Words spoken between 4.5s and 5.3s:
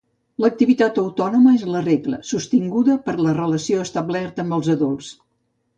els adults.